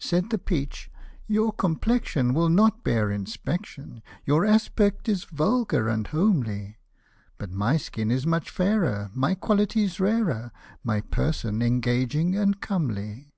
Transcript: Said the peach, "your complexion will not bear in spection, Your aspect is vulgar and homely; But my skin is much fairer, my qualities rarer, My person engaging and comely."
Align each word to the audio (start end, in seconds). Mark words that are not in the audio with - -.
Said 0.00 0.30
the 0.30 0.38
peach, 0.38 0.90
"your 1.28 1.52
complexion 1.52 2.34
will 2.34 2.48
not 2.48 2.82
bear 2.82 3.12
in 3.12 3.26
spection, 3.26 4.02
Your 4.24 4.44
aspect 4.44 5.08
is 5.08 5.22
vulgar 5.22 5.88
and 5.88 6.04
homely; 6.08 6.78
But 7.38 7.52
my 7.52 7.76
skin 7.76 8.10
is 8.10 8.26
much 8.26 8.50
fairer, 8.50 9.08
my 9.14 9.36
qualities 9.36 10.00
rarer, 10.00 10.50
My 10.82 11.00
person 11.00 11.62
engaging 11.62 12.36
and 12.36 12.60
comely." 12.60 13.30